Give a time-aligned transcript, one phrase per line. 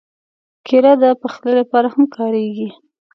[0.65, 2.69] کېله د پخلي لپاره هم کارېږي.